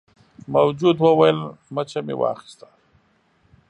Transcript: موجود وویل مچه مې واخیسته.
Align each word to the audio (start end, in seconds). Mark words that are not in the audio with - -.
موجود 0.53 0.95
وویل 1.03 1.37
مچه 1.73 1.99
مې 2.05 2.15
واخیسته. 2.21 2.67